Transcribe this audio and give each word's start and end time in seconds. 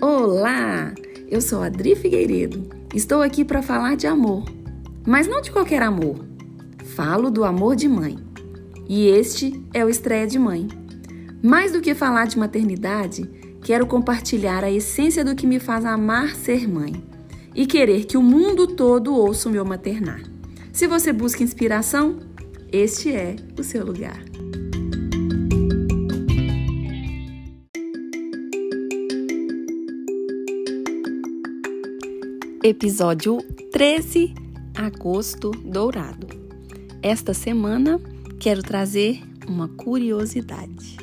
Olá! 0.00 0.94
Eu 1.28 1.40
sou 1.40 1.60
Adri 1.60 1.96
Figueiredo. 1.96 2.68
Estou 2.94 3.20
aqui 3.20 3.44
para 3.44 3.60
falar 3.62 3.96
de 3.96 4.06
amor, 4.06 4.44
mas 5.04 5.26
não 5.26 5.42
de 5.42 5.50
qualquer 5.50 5.82
amor. 5.82 6.24
Falo 6.94 7.32
do 7.32 7.44
amor 7.44 7.74
de 7.74 7.88
mãe. 7.88 8.16
E 8.88 9.08
este 9.08 9.60
é 9.74 9.84
o 9.84 9.88
Estreia 9.88 10.24
de 10.24 10.38
Mãe. 10.38 10.68
Mais 11.42 11.72
do 11.72 11.80
que 11.80 11.96
falar 11.96 12.28
de 12.28 12.38
maternidade, 12.38 13.28
quero 13.60 13.88
compartilhar 13.88 14.62
a 14.62 14.70
essência 14.70 15.24
do 15.24 15.34
que 15.34 15.48
me 15.48 15.58
faz 15.58 15.84
amar 15.84 16.36
ser 16.36 16.68
mãe 16.68 17.02
e 17.52 17.66
querer 17.66 18.04
que 18.04 18.16
o 18.16 18.22
mundo 18.22 18.68
todo 18.68 19.12
ouça 19.12 19.48
o 19.48 19.52
meu 19.52 19.64
maternar. 19.64 20.22
Se 20.72 20.86
você 20.86 21.12
busca 21.12 21.42
inspiração, 21.42 22.20
este 22.70 23.10
é 23.10 23.34
o 23.58 23.64
seu 23.64 23.84
lugar. 23.84 24.22
Episódio 32.68 33.38
13 33.72 34.34
Agosto 34.76 35.52
Dourado. 35.52 36.26
Esta 37.02 37.32
semana 37.32 37.98
quero 38.38 38.62
trazer 38.62 39.22
uma 39.48 39.68
curiosidade. 39.68 40.98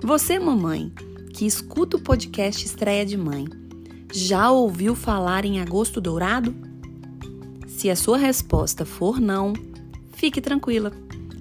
Você, 0.00 0.38
mamãe, 0.38 0.90
que 1.34 1.44
escuta 1.44 1.98
o 1.98 2.00
podcast 2.00 2.64
Estreia 2.64 3.04
de 3.04 3.18
Mãe, 3.18 3.44
já 4.10 4.50
ouviu 4.50 4.94
falar 4.94 5.44
em 5.44 5.60
Agosto 5.60 6.00
Dourado? 6.00 6.54
Se 7.66 7.90
a 7.90 7.94
sua 7.94 8.16
resposta 8.16 8.86
for 8.86 9.20
não, 9.20 9.52
fique 10.14 10.40
tranquila. 10.40 10.92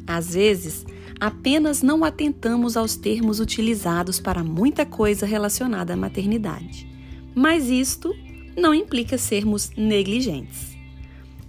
Às 0.05 0.33
vezes, 0.33 0.85
apenas 1.17 1.81
não 1.81 2.03
atentamos 2.03 2.75
aos 2.75 2.97
termos 2.97 3.39
utilizados 3.39 4.19
para 4.19 4.43
muita 4.43 4.85
coisa 4.85 5.25
relacionada 5.25 5.93
à 5.93 5.95
maternidade. 5.95 6.85
Mas 7.33 7.69
isto 7.69 8.13
não 8.55 8.73
implica 8.73 9.17
sermos 9.17 9.71
negligentes. 9.75 10.75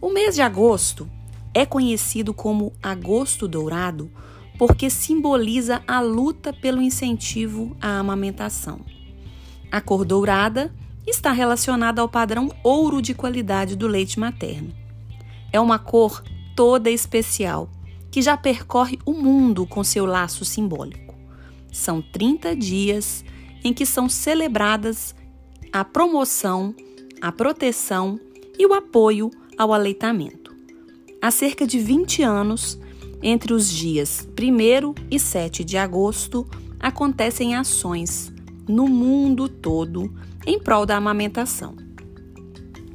O 0.00 0.11
mês 0.11 0.34
de 0.34 0.42
agosto 0.42 1.08
é 1.55 1.67
conhecido 1.67 2.33
como 2.33 2.72
Agosto 2.83 3.47
Dourado 3.47 4.11
porque 4.58 4.89
simboliza 4.89 5.83
a 5.86 6.00
luta 6.00 6.53
pelo 6.53 6.80
incentivo 6.80 7.77
à 7.80 7.98
amamentação. 7.98 8.80
A 9.70 9.80
cor 9.80 10.05
dourada 10.05 10.73
está 11.06 11.33
relacionada 11.33 12.00
ao 12.00 12.08
padrão 12.08 12.50
ouro 12.62 13.03
de 13.03 13.14
qualidade 13.14 13.75
do 13.75 13.89
leite 13.89 14.20
materno. 14.20 14.73
É 15.53 15.58
uma 15.58 15.78
cor 15.78 16.23
toda 16.55 16.91
especial 16.91 17.69
que 18.11 18.23
já 18.23 18.36
percorre 18.36 18.98
o 19.05 19.12
mundo 19.12 19.67
com 19.67 19.83
seu 19.83 20.05
laço 20.05 20.45
simbólico. 20.45 21.14
São 21.73 22.03
30 22.03 22.55
dias 22.55 23.25
em 23.64 23.73
que 23.73 23.86
são 23.86 24.08
celebradas 24.08 25.14
a 25.73 25.84
promoção 25.84 26.75
a 27.22 27.30
proteção 27.30 28.18
e 28.58 28.66
o 28.66 28.74
apoio 28.74 29.30
ao 29.56 29.72
aleitamento. 29.72 30.52
Há 31.22 31.30
cerca 31.30 31.64
de 31.64 31.78
20 31.78 32.24
anos, 32.24 32.76
entre 33.22 33.52
os 33.52 33.70
dias 33.70 34.28
1 34.36 34.94
e 35.08 35.20
7 35.20 35.62
de 35.62 35.76
agosto, 35.76 36.44
acontecem 36.80 37.54
ações 37.54 38.32
no 38.68 38.88
mundo 38.88 39.48
todo 39.48 40.12
em 40.44 40.58
prol 40.58 40.84
da 40.84 40.96
amamentação. 40.96 41.76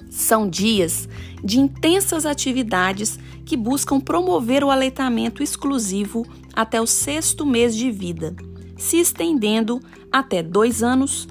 São 0.10 0.50
dias 0.50 1.08
de 1.42 1.62
intensas 1.62 2.26
atividades 2.26 3.18
que 3.46 3.56
buscam 3.56 3.98
promover 3.98 4.62
o 4.62 4.70
aleitamento 4.70 5.42
exclusivo 5.42 6.26
até 6.54 6.82
o 6.82 6.86
sexto 6.86 7.46
mês 7.46 7.74
de 7.74 7.90
vida, 7.90 8.36
se 8.76 8.98
estendendo 8.98 9.80
até 10.12 10.44
dois 10.44 10.84
anos 10.84 11.30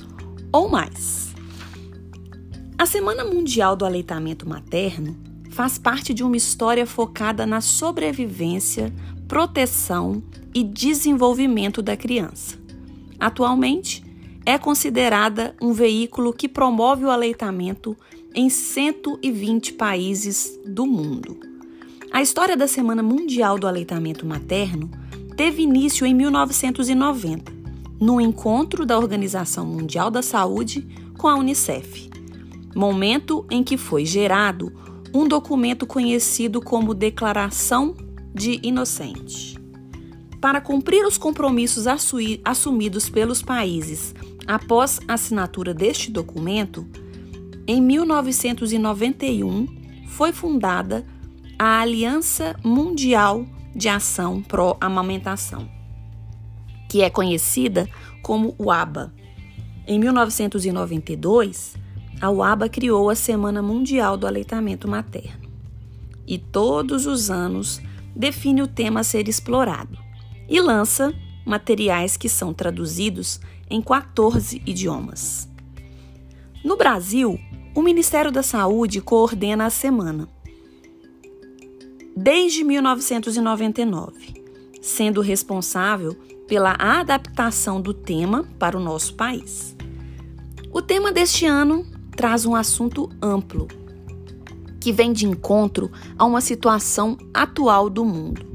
ou 0.50 0.70
mais. 0.70 1.35
A 2.78 2.84
Semana 2.84 3.24
Mundial 3.24 3.74
do 3.74 3.86
Aleitamento 3.86 4.46
Materno 4.46 5.16
faz 5.48 5.78
parte 5.78 6.12
de 6.12 6.22
uma 6.22 6.36
história 6.36 6.86
focada 6.86 7.46
na 7.46 7.62
sobrevivência, 7.62 8.92
proteção 9.26 10.22
e 10.54 10.62
desenvolvimento 10.62 11.80
da 11.80 11.96
criança. 11.96 12.58
Atualmente, 13.18 14.04
é 14.44 14.58
considerada 14.58 15.56
um 15.60 15.72
veículo 15.72 16.34
que 16.34 16.46
promove 16.46 17.06
o 17.06 17.10
aleitamento 17.10 17.96
em 18.34 18.50
120 18.50 19.72
países 19.72 20.60
do 20.66 20.86
mundo. 20.86 21.40
A 22.12 22.20
história 22.20 22.58
da 22.58 22.68
Semana 22.68 23.02
Mundial 23.02 23.58
do 23.58 23.66
Aleitamento 23.66 24.26
Materno 24.26 24.90
teve 25.34 25.62
início 25.62 26.06
em 26.06 26.12
1990, 26.12 27.50
no 27.98 28.20
encontro 28.20 28.84
da 28.84 28.98
Organização 28.98 29.64
Mundial 29.64 30.10
da 30.10 30.20
Saúde 30.20 30.86
com 31.16 31.26
a 31.26 31.36
Unicef 31.36 32.15
momento 32.76 33.46
em 33.50 33.64
que 33.64 33.78
foi 33.78 34.04
gerado 34.04 34.70
um 35.14 35.26
documento 35.26 35.86
conhecido 35.86 36.60
como 36.60 36.92
Declaração 36.92 37.94
de 38.34 38.60
Inocente. 38.62 39.56
Para 40.40 40.60
cumprir 40.60 41.06
os 41.06 41.16
compromissos 41.16 41.86
assumidos 42.44 43.08
pelos 43.08 43.40
países 43.42 44.14
após 44.46 45.00
a 45.08 45.14
assinatura 45.14 45.72
deste 45.72 46.10
documento, 46.10 46.86
em 47.66 47.80
1991 47.80 49.66
foi 50.08 50.32
fundada 50.32 51.06
a 51.58 51.80
Aliança 51.80 52.54
Mundial 52.62 53.46
de 53.74 53.88
Ação 53.88 54.42
Pró-Amamentação, 54.42 55.66
que 56.90 57.00
é 57.00 57.08
conhecida 57.08 57.88
como 58.22 58.54
o 58.58 58.70
ABA. 58.70 59.14
Em 59.86 59.98
1992, 59.98 61.85
a 62.20 62.30
UABA 62.30 62.68
criou 62.68 63.10
a 63.10 63.14
Semana 63.14 63.60
Mundial 63.60 64.16
do 64.16 64.26
Aleitamento 64.26 64.88
Materno 64.88 65.50
e 66.26 66.38
todos 66.38 67.06
os 67.06 67.30
anos 67.30 67.80
define 68.14 68.62
o 68.62 68.66
tema 68.66 69.00
a 69.00 69.04
ser 69.04 69.28
explorado 69.28 69.98
e 70.48 70.60
lança 70.60 71.12
materiais 71.44 72.16
que 72.16 72.28
são 72.28 72.54
traduzidos 72.54 73.40
em 73.68 73.82
14 73.82 74.62
idiomas. 74.64 75.48
No 76.64 76.76
Brasil, 76.76 77.38
o 77.74 77.82
Ministério 77.82 78.32
da 78.32 78.42
Saúde 78.42 79.00
coordena 79.00 79.66
a 79.66 79.70
semana 79.70 80.28
desde 82.16 82.64
1999, 82.64 84.42
sendo 84.80 85.20
responsável 85.20 86.14
pela 86.48 86.72
adaptação 86.78 87.80
do 87.80 87.92
tema 87.92 88.48
para 88.58 88.76
o 88.76 88.80
nosso 88.80 89.14
país. 89.14 89.76
O 90.72 90.80
tema 90.80 91.12
deste 91.12 91.44
ano 91.44 91.84
traz 92.16 92.46
um 92.46 92.54
assunto 92.56 93.10
amplo 93.20 93.68
que 94.80 94.90
vem 94.92 95.12
de 95.12 95.26
encontro 95.26 95.90
a 96.16 96.24
uma 96.24 96.40
situação 96.40 97.18
atual 97.34 97.90
do 97.90 98.04
mundo. 98.04 98.46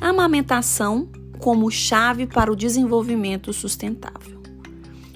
A 0.00 0.08
amamentação 0.08 1.08
como 1.38 1.70
chave 1.70 2.26
para 2.26 2.50
o 2.50 2.56
desenvolvimento 2.56 3.52
sustentável. 3.52 4.42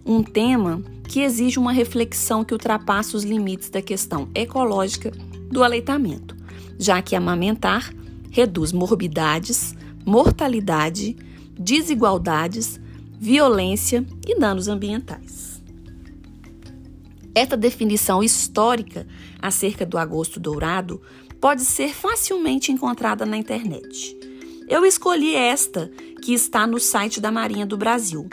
Um 0.04 0.22
tema 0.22 0.82
que 1.08 1.20
exige 1.20 1.58
uma 1.58 1.72
reflexão 1.72 2.44
que 2.44 2.52
ultrapassa 2.52 3.16
os 3.16 3.24
limites 3.24 3.68
da 3.68 3.82
questão 3.82 4.28
ecológica 4.34 5.10
do 5.50 5.64
aleitamento, 5.64 6.36
já 6.78 7.02
que 7.02 7.16
amamentar 7.16 7.92
reduz 8.30 8.72
morbidades, 8.72 9.74
mortalidade, 10.06 11.16
desigualdades, 11.58 12.80
violência 13.18 14.06
e 14.26 14.38
danos 14.38 14.68
ambientais. 14.68 15.51
Esta 17.34 17.56
definição 17.56 18.22
histórica 18.22 19.06
acerca 19.40 19.86
do 19.86 19.96
agosto 19.96 20.38
dourado 20.38 21.00
pode 21.40 21.62
ser 21.62 21.94
facilmente 21.94 22.70
encontrada 22.70 23.24
na 23.24 23.36
internet. 23.36 24.16
Eu 24.68 24.84
escolhi 24.84 25.34
esta, 25.34 25.90
que 26.22 26.34
está 26.34 26.66
no 26.66 26.78
site 26.78 27.20
da 27.20 27.32
Marinha 27.32 27.66
do 27.66 27.76
Brasil, 27.76 28.28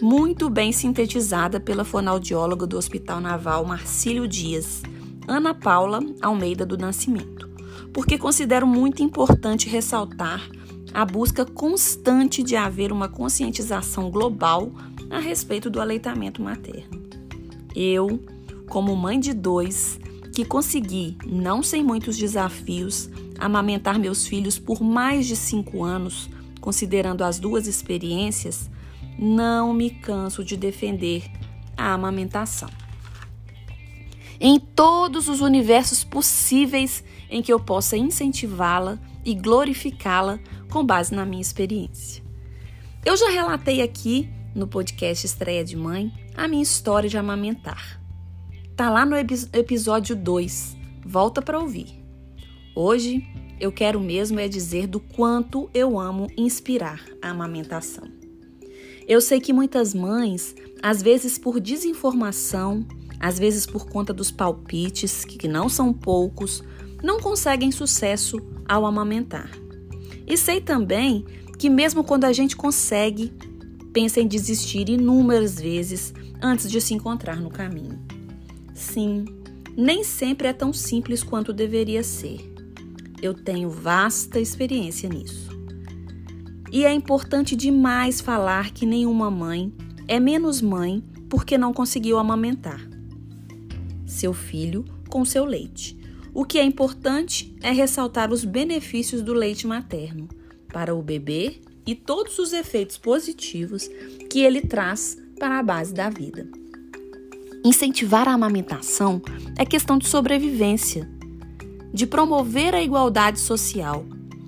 muito 0.00 0.48
bem 0.48 0.72
sintetizada 0.72 1.60
pela 1.60 1.84
fonoaudióloga 1.84 2.66
do 2.66 2.78
Hospital 2.78 3.20
Naval 3.20 3.64
Marcílio 3.64 4.26
Dias, 4.26 4.82
Ana 5.28 5.54
Paula 5.54 6.00
Almeida 6.22 6.64
do 6.64 6.78
Nascimento, 6.78 7.48
porque 7.92 8.16
considero 8.16 8.66
muito 8.66 9.02
importante 9.02 9.68
ressaltar 9.68 10.40
a 10.92 11.04
busca 11.04 11.44
constante 11.44 12.42
de 12.42 12.56
haver 12.56 12.90
uma 12.90 13.08
conscientização 13.08 14.10
global 14.10 14.72
a 15.10 15.18
respeito 15.18 15.68
do 15.68 15.80
aleitamento 15.80 16.42
materno. 16.42 16.99
Eu, 17.82 18.22
como 18.68 18.94
mãe 18.94 19.18
de 19.18 19.32
dois, 19.32 19.98
que 20.34 20.44
consegui, 20.44 21.16
não 21.24 21.62
sem 21.62 21.82
muitos 21.82 22.18
desafios, 22.18 23.08
amamentar 23.38 23.98
meus 23.98 24.26
filhos 24.26 24.58
por 24.58 24.82
mais 24.82 25.26
de 25.26 25.34
cinco 25.34 25.82
anos, 25.82 26.28
considerando 26.60 27.24
as 27.24 27.38
duas 27.38 27.66
experiências, 27.66 28.70
não 29.18 29.72
me 29.72 29.88
canso 29.88 30.44
de 30.44 30.58
defender 30.58 31.24
a 31.74 31.94
amamentação. 31.94 32.68
Em 34.38 34.60
todos 34.60 35.26
os 35.30 35.40
universos 35.40 36.04
possíveis 36.04 37.02
em 37.30 37.40
que 37.40 37.50
eu 37.50 37.58
possa 37.58 37.96
incentivá-la 37.96 38.98
e 39.24 39.34
glorificá-la 39.34 40.38
com 40.70 40.84
base 40.84 41.14
na 41.14 41.24
minha 41.24 41.40
experiência. 41.40 42.22
Eu 43.06 43.16
já 43.16 43.30
relatei 43.30 43.80
aqui 43.80 44.28
no 44.54 44.66
podcast 44.66 45.24
Estreia 45.24 45.64
de 45.64 45.76
Mãe, 45.76 46.12
a 46.34 46.48
minha 46.48 46.62
história 46.62 47.08
de 47.08 47.16
amamentar. 47.16 48.00
Tá 48.76 48.90
lá 48.90 49.04
no 49.04 49.16
episódio 49.16 50.16
2. 50.16 50.76
Volta 51.04 51.40
para 51.40 51.58
ouvir. 51.58 52.02
Hoje 52.74 53.26
eu 53.60 53.70
quero 53.70 54.00
mesmo 54.00 54.40
é 54.40 54.48
dizer 54.48 54.86
do 54.86 54.98
quanto 54.98 55.68
eu 55.74 55.98
amo 55.98 56.28
inspirar 56.36 57.04
a 57.20 57.30
amamentação. 57.30 58.04
Eu 59.06 59.20
sei 59.20 59.40
que 59.40 59.52
muitas 59.52 59.92
mães, 59.92 60.54
às 60.82 61.02
vezes 61.02 61.36
por 61.36 61.60
desinformação, 61.60 62.86
às 63.18 63.38
vezes 63.38 63.66
por 63.66 63.86
conta 63.86 64.14
dos 64.14 64.30
palpites, 64.30 65.24
que 65.24 65.46
não 65.46 65.68
são 65.68 65.92
poucos, 65.92 66.62
não 67.02 67.20
conseguem 67.20 67.70
sucesso 67.70 68.38
ao 68.66 68.86
amamentar. 68.86 69.50
E 70.26 70.36
sei 70.36 70.60
também 70.60 71.24
que, 71.58 71.68
mesmo 71.68 72.02
quando 72.02 72.24
a 72.24 72.32
gente 72.32 72.56
consegue, 72.56 73.32
pensa 73.92 74.20
em 74.20 74.26
desistir 74.26 74.88
inúmeras 74.88 75.60
vezes 75.60 76.14
antes 76.42 76.70
de 76.70 76.80
se 76.80 76.94
encontrar 76.94 77.40
no 77.40 77.50
caminho. 77.50 77.98
Sim, 78.74 79.24
nem 79.76 80.04
sempre 80.04 80.48
é 80.48 80.52
tão 80.52 80.72
simples 80.72 81.22
quanto 81.22 81.52
deveria 81.52 82.02
ser. 82.02 82.38
Eu 83.22 83.34
tenho 83.34 83.68
vasta 83.68 84.40
experiência 84.40 85.08
nisso. 85.08 85.50
E 86.72 86.84
é 86.84 86.92
importante 86.92 87.56
demais 87.56 88.20
falar 88.20 88.70
que 88.70 88.86
nenhuma 88.86 89.30
mãe 89.30 89.72
é 90.06 90.18
menos 90.20 90.62
mãe 90.62 91.02
porque 91.28 91.58
não 91.58 91.72
conseguiu 91.72 92.18
amamentar 92.18 92.90
seu 94.10 94.32
filho 94.32 94.84
com 95.08 95.24
seu 95.24 95.44
leite. 95.44 95.98
O 96.34 96.44
que 96.44 96.58
é 96.58 96.64
importante 96.64 97.54
é 97.62 97.70
ressaltar 97.72 98.32
os 98.32 98.44
benefícios 98.44 99.22
do 99.22 99.32
leite 99.32 99.66
materno 99.66 100.28
para 100.72 100.94
o 100.94 101.02
bebê 101.02 101.60
e 101.90 101.94
todos 101.96 102.38
os 102.38 102.52
efeitos 102.52 102.96
positivos 102.96 103.90
que 104.30 104.38
ele 104.38 104.60
traz 104.60 105.18
para 105.40 105.58
a 105.58 105.62
base 105.62 105.92
da 105.92 106.08
vida. 106.08 106.46
Incentivar 107.64 108.28
a 108.28 108.32
amamentação 108.32 109.20
é 109.58 109.64
questão 109.64 109.98
de 109.98 110.06
sobrevivência, 110.06 111.10
de 111.92 112.06
promover 112.06 112.76
a 112.76 112.82
igualdade 112.82 113.40
social, 113.40 114.06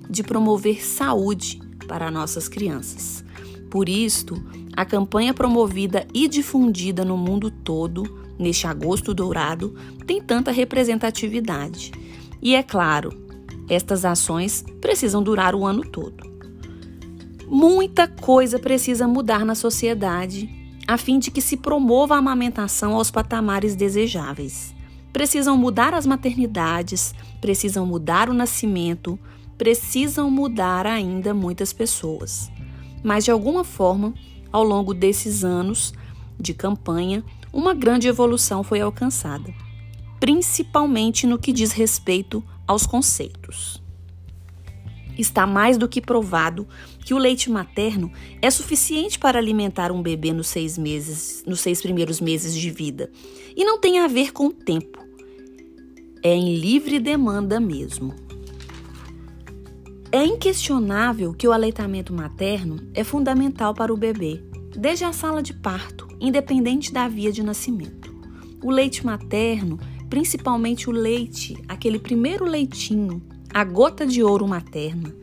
de 0.09 0.23
promover 0.23 0.85
saúde 0.85 1.59
para 1.85 2.09
nossas 2.09 2.47
crianças. 2.47 3.25
Por 3.69 3.89
isto, 3.89 4.41
a 4.73 4.85
campanha 4.85 5.33
promovida 5.33 6.07
e 6.13 6.29
difundida 6.29 7.03
no 7.03 7.17
mundo 7.17 7.51
todo 7.51 8.03
neste 8.39 8.67
agosto 8.67 9.13
dourado 9.13 9.75
tem 10.07 10.21
tanta 10.21 10.49
representatividade. 10.49 11.91
E 12.41 12.55
é 12.55 12.63
claro, 12.63 13.11
estas 13.67 14.05
ações 14.05 14.63
precisam 14.79 15.21
durar 15.21 15.53
o 15.53 15.65
ano 15.65 15.81
todo. 15.81 16.32
Muita 17.55 18.07
coisa 18.07 18.57
precisa 18.57 19.07
mudar 19.07 19.45
na 19.45 19.53
sociedade 19.53 20.49
a 20.87 20.97
fim 20.97 21.19
de 21.19 21.29
que 21.29 21.39
se 21.39 21.55
promova 21.55 22.15
a 22.15 22.17
amamentação 22.17 22.95
aos 22.95 23.11
patamares 23.11 23.75
desejáveis. 23.75 24.73
Precisam 25.13 25.55
mudar 25.55 25.93
as 25.93 26.07
maternidades, 26.07 27.13
precisam 27.39 27.85
mudar 27.85 28.27
o 28.27 28.33
nascimento, 28.33 29.19
precisam 29.55 30.31
mudar 30.31 30.87
ainda 30.87 31.31
muitas 31.31 31.71
pessoas. 31.71 32.51
Mas 33.03 33.23
de 33.23 33.29
alguma 33.29 33.63
forma, 33.63 34.15
ao 34.51 34.63
longo 34.63 34.91
desses 34.91 35.43
anos 35.43 35.93
de 36.39 36.55
campanha, 36.55 37.23
uma 37.53 37.75
grande 37.75 38.07
evolução 38.07 38.63
foi 38.63 38.81
alcançada, 38.81 39.53
principalmente 40.19 41.27
no 41.27 41.37
que 41.37 41.53
diz 41.53 41.71
respeito 41.71 42.43
aos 42.65 42.87
conceitos. 42.87 43.82
Está 45.17 45.45
mais 45.45 45.77
do 45.77 45.87
que 45.87 46.01
provado 46.01 46.67
que 47.05 47.13
o 47.13 47.17
leite 47.17 47.49
materno 47.49 48.11
é 48.41 48.49
suficiente 48.49 49.19
para 49.19 49.37
alimentar 49.37 49.91
um 49.91 50.01
bebê 50.01 50.33
nos 50.33 50.47
seis 50.47 50.77
meses, 50.77 51.43
nos 51.45 51.59
seis 51.59 51.81
primeiros 51.81 52.19
meses 52.19 52.55
de 52.55 52.69
vida, 52.71 53.11
e 53.55 53.63
não 53.63 53.79
tem 53.79 53.99
a 53.99 54.07
ver 54.07 54.31
com 54.31 54.47
o 54.47 54.53
tempo. 54.53 54.99
É 56.23 56.33
em 56.33 56.55
livre 56.55 56.99
demanda 56.99 57.59
mesmo. 57.59 58.15
É 60.11 60.23
inquestionável 60.23 61.33
que 61.33 61.47
o 61.47 61.51
aleitamento 61.51 62.13
materno 62.13 62.77
é 62.93 63.03
fundamental 63.03 63.73
para 63.73 63.93
o 63.93 63.97
bebê, 63.97 64.43
desde 64.75 65.05
a 65.05 65.11
sala 65.11 65.41
de 65.41 65.53
parto, 65.53 66.07
independente 66.19 66.93
da 66.93 67.07
via 67.07 67.31
de 67.31 67.43
nascimento. 67.43 68.13
O 68.63 68.71
leite 68.71 69.05
materno, 69.05 69.79
principalmente 70.09 70.89
o 70.89 70.93
leite, 70.93 71.57
aquele 71.67 71.99
primeiro 71.99 72.45
leitinho, 72.45 73.21
a 73.53 73.63
gota 73.63 74.05
de 74.05 74.23
ouro 74.23 74.47
materna, 74.47 75.13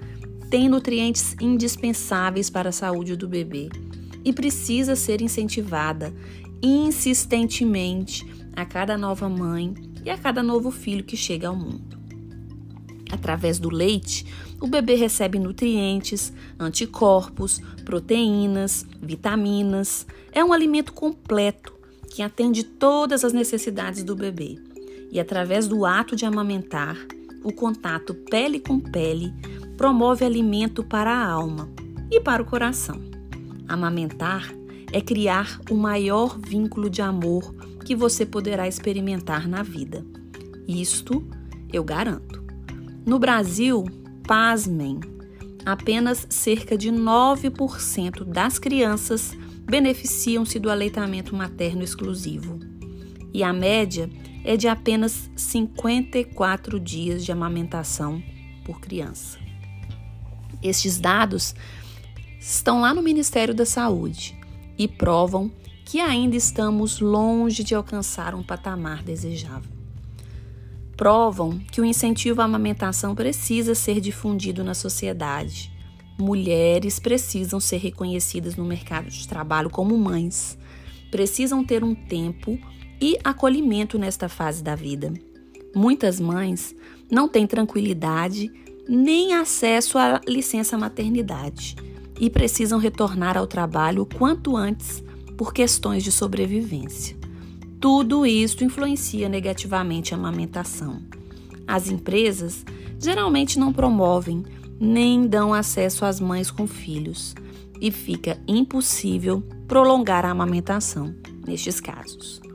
tem 0.48 0.68
nutrientes 0.68 1.34
indispensáveis 1.40 2.48
para 2.48 2.68
a 2.68 2.72
saúde 2.72 3.16
do 3.16 3.28
bebê 3.28 3.68
e 4.24 4.32
precisa 4.32 4.94
ser 4.94 5.20
incentivada 5.20 6.14
insistentemente 6.62 8.24
a 8.54 8.64
cada 8.64 8.96
nova 8.96 9.28
mãe 9.28 9.74
e 10.04 10.10
a 10.10 10.16
cada 10.16 10.42
novo 10.42 10.70
filho 10.70 11.04
que 11.04 11.16
chega 11.16 11.48
ao 11.48 11.56
mundo. 11.56 11.98
Através 13.10 13.58
do 13.58 13.68
leite, 13.68 14.24
o 14.60 14.68
bebê 14.68 14.94
recebe 14.94 15.38
nutrientes, 15.38 16.32
anticorpos, 16.58 17.60
proteínas, 17.84 18.86
vitaminas. 19.02 20.06
É 20.30 20.44
um 20.44 20.52
alimento 20.52 20.92
completo 20.92 21.74
que 22.08 22.22
atende 22.22 22.62
todas 22.62 23.24
as 23.24 23.32
necessidades 23.32 24.04
do 24.04 24.14
bebê. 24.14 24.58
E 25.10 25.18
através 25.18 25.66
do 25.66 25.84
ato 25.84 26.14
de 26.14 26.24
amamentar, 26.24 26.96
o 27.42 27.52
contato 27.52 28.14
pele 28.14 28.60
com 28.60 28.80
pele 28.80 29.32
promove 29.76 30.24
alimento 30.24 30.84
para 30.84 31.12
a 31.12 31.26
alma 31.26 31.68
e 32.10 32.20
para 32.20 32.42
o 32.42 32.46
coração. 32.46 33.00
Amamentar 33.66 34.52
é 34.92 35.00
criar 35.00 35.60
o 35.70 35.74
maior 35.74 36.38
vínculo 36.38 36.90
de 36.90 37.00
amor 37.00 37.54
que 37.84 37.94
você 37.94 38.26
poderá 38.26 38.68
experimentar 38.68 39.48
na 39.48 39.62
vida. 39.62 40.04
Isto 40.66 41.24
eu 41.72 41.82
garanto. 41.82 42.42
No 43.06 43.18
Brasil, 43.18 43.84
pasmem, 44.26 45.00
apenas 45.64 46.26
cerca 46.28 46.76
de 46.76 46.90
9% 46.90 48.24
das 48.24 48.58
crianças 48.58 49.36
beneficiam-se 49.64 50.58
do 50.58 50.70
aleitamento 50.70 51.34
materno 51.34 51.82
exclusivo. 51.82 52.58
E 53.32 53.42
a 53.42 53.52
média 53.52 54.10
é 54.44 54.56
de 54.56 54.68
apenas 54.68 55.30
54 55.36 56.78
dias 56.80 57.24
de 57.24 57.32
amamentação 57.32 58.22
por 58.64 58.80
criança. 58.80 59.38
Estes 60.62 60.98
dados 60.98 61.54
estão 62.40 62.80
lá 62.80 62.92
no 62.92 63.02
Ministério 63.02 63.54
da 63.54 63.66
Saúde 63.66 64.38
e 64.78 64.86
provam 64.86 65.50
que 65.84 66.00
ainda 66.00 66.36
estamos 66.36 67.00
longe 67.00 67.64
de 67.64 67.74
alcançar 67.74 68.34
um 68.34 68.42
patamar 68.42 69.02
desejável 69.02 69.80
provam 71.00 71.58
que 71.72 71.80
o 71.80 71.84
incentivo 71.86 72.42
à 72.42 72.44
amamentação 72.44 73.14
precisa 73.14 73.74
ser 73.74 74.02
difundido 74.02 74.62
na 74.62 74.74
sociedade. 74.74 75.72
Mulheres 76.18 76.98
precisam 76.98 77.58
ser 77.58 77.78
reconhecidas 77.78 78.54
no 78.54 78.66
mercado 78.66 79.08
de 79.08 79.26
trabalho 79.26 79.70
como 79.70 79.96
mães, 79.96 80.58
precisam 81.10 81.64
ter 81.64 81.82
um 81.82 81.94
tempo 81.94 82.58
e 83.00 83.18
acolhimento 83.24 83.98
nesta 83.98 84.28
fase 84.28 84.62
da 84.62 84.74
vida. 84.74 85.12
Muitas 85.74 86.20
mães 86.20 86.74
não 87.10 87.28
têm 87.28 87.46
tranquilidade 87.46 88.52
nem 88.88 89.34
acesso 89.34 89.98
à 89.98 90.20
licença 90.26 90.76
maternidade 90.76 91.76
e 92.18 92.28
precisam 92.28 92.78
retornar 92.78 93.38
ao 93.38 93.46
trabalho 93.46 94.02
o 94.02 94.06
quanto 94.06 94.56
antes 94.56 95.02
por 95.36 95.54
questões 95.54 96.02
de 96.02 96.12
sobrevivência. 96.12 97.16
Tudo 97.80 98.26
isso 98.26 98.62
influencia 98.62 99.28
negativamente 99.28 100.12
a 100.12 100.16
amamentação. 100.18 101.00
As 101.66 101.88
empresas 101.88 102.64
geralmente 102.98 103.58
não 103.58 103.72
promovem 103.72 104.44
nem 104.78 105.26
dão 105.26 105.54
acesso 105.54 106.04
às 106.04 106.20
mães 106.20 106.50
com 106.50 106.66
filhos 106.66 107.34
e 107.80 107.90
fica 107.90 108.38
impossível 108.46 109.42
prolongar 109.66 110.26
a 110.26 110.30
amamentação 110.30 111.14
nestes 111.46 111.80
casos. 111.80 112.49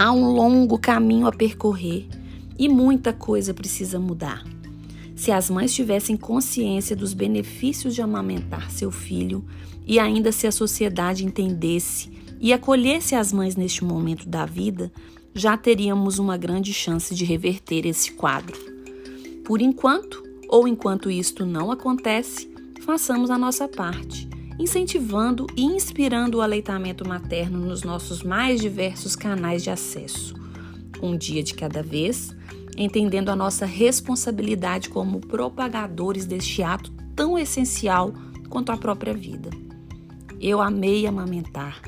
Há 0.00 0.12
um 0.12 0.30
longo 0.30 0.78
caminho 0.78 1.26
a 1.26 1.32
percorrer 1.32 2.06
e 2.56 2.68
muita 2.68 3.12
coisa 3.12 3.52
precisa 3.52 3.98
mudar. 3.98 4.44
Se 5.16 5.32
as 5.32 5.50
mães 5.50 5.74
tivessem 5.74 6.16
consciência 6.16 6.94
dos 6.94 7.12
benefícios 7.12 7.96
de 7.96 8.00
amamentar 8.00 8.70
seu 8.70 8.92
filho 8.92 9.44
e 9.84 9.98
ainda 9.98 10.30
se 10.30 10.46
a 10.46 10.52
sociedade 10.52 11.24
entendesse 11.24 12.12
e 12.40 12.52
acolhesse 12.52 13.16
as 13.16 13.32
mães 13.32 13.56
neste 13.56 13.82
momento 13.82 14.28
da 14.28 14.46
vida, 14.46 14.92
já 15.34 15.56
teríamos 15.56 16.20
uma 16.20 16.36
grande 16.36 16.72
chance 16.72 17.12
de 17.12 17.24
reverter 17.24 17.84
esse 17.84 18.12
quadro. 18.12 18.56
Por 19.44 19.60
enquanto, 19.60 20.22
ou 20.48 20.68
enquanto 20.68 21.10
isto 21.10 21.44
não 21.44 21.72
acontece, 21.72 22.48
façamos 22.82 23.30
a 23.30 23.36
nossa 23.36 23.66
parte, 23.66 24.27
incentivando 24.58 25.46
e 25.56 25.62
inspirando 25.62 26.38
o 26.38 26.40
aleitamento 26.40 27.06
materno 27.06 27.58
nos 27.58 27.82
nossos 27.82 28.22
mais 28.22 28.60
diversos 28.60 29.14
canais 29.14 29.62
de 29.62 29.70
acesso. 29.70 30.34
Um 31.00 31.16
dia 31.16 31.42
de 31.42 31.54
cada 31.54 31.82
vez, 31.82 32.34
entendendo 32.76 33.28
a 33.28 33.36
nossa 33.36 33.64
responsabilidade 33.64 34.88
como 34.88 35.20
propagadores 35.20 36.26
deste 36.26 36.62
ato 36.62 36.92
tão 37.14 37.38
essencial 37.38 38.12
quanto 38.48 38.72
a 38.72 38.76
própria 38.76 39.14
vida. 39.14 39.50
Eu 40.40 40.60
amei 40.60 41.06
amamentar 41.06 41.80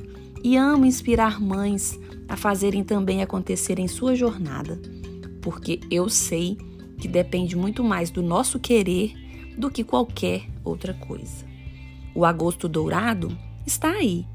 e 0.43 0.57
amo 0.57 0.87
inspirar 0.87 1.41
mães 1.41 1.99
a 2.29 2.37
fazerem 2.37 2.85
também 2.85 3.23
acontecer 3.23 3.79
em 3.79 3.89
sua 3.89 4.15
jornada, 4.15 4.81
porque 5.43 5.81
eu 5.91 6.09
sei 6.09 6.57
que 6.99 7.09
depende 7.09 7.57
muito 7.57 7.83
mais 7.83 8.11
do 8.11 8.23
nosso 8.23 8.59
querer 8.59 9.15
do 9.57 9.71
que 9.71 9.83
qualquer 9.83 10.47
outra 10.65 10.95
coisa. 10.95 11.50
O 12.15 12.25
agosto 12.25 12.69
dourado 12.69 13.37
está 13.67 13.91
aí. 13.91 14.27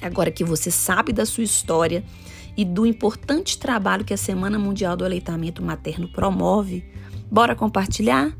Agora 0.00 0.30
que 0.30 0.44
você 0.44 0.70
sabe 0.70 1.12
da 1.12 1.24
sua 1.24 1.44
história 1.44 2.04
e 2.56 2.64
do 2.64 2.86
importante 2.86 3.58
trabalho 3.58 4.04
que 4.04 4.14
a 4.14 4.16
Semana 4.16 4.58
Mundial 4.58 4.96
do 4.96 5.04
Aleitamento 5.04 5.62
Materno 5.62 6.08
promove, 6.08 6.84
bora 7.30 7.54
compartilhar? 7.54 8.36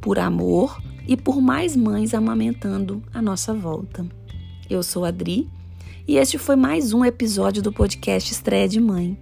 Por 0.00 0.18
amor 0.18 0.80
e 1.06 1.16
por 1.16 1.40
mais 1.40 1.76
mães 1.76 2.14
amamentando 2.14 3.02
a 3.12 3.20
nossa 3.20 3.52
volta. 3.52 4.06
Eu 4.68 4.82
sou 4.82 5.04
a 5.04 5.08
Adri 5.08 5.48
e 6.06 6.16
este 6.16 6.38
foi 6.38 6.56
mais 6.56 6.92
um 6.92 7.04
episódio 7.04 7.62
do 7.62 7.72
podcast 7.72 8.32
Estreia 8.32 8.68
de 8.68 8.80
Mãe, 8.80 9.18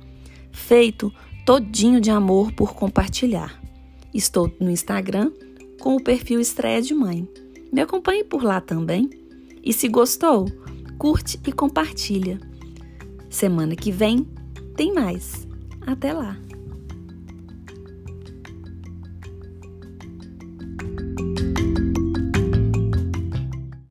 feito 0.52 1.12
todinho 1.44 2.00
de 2.00 2.10
amor 2.10 2.52
por 2.52 2.74
compartilhar. 2.74 3.60
Estou 4.12 4.52
no 4.60 4.70
Instagram 4.70 5.32
com 5.80 5.96
o 5.96 6.02
perfil 6.02 6.40
Estreia 6.40 6.80
de 6.80 6.94
Mãe. 6.94 7.26
Me 7.72 7.80
acompanhe 7.80 8.24
por 8.24 8.42
lá 8.42 8.60
também. 8.60 9.10
E 9.62 9.72
se 9.72 9.88
gostou, 9.88 10.46
curte 10.98 11.38
e 11.46 11.52
compartilha. 11.52 12.40
Semana 13.28 13.76
que 13.76 13.92
vem 13.92 14.26
tem 14.76 14.92
mais. 14.92 15.46
Até 15.86 16.12
lá! 16.12 16.47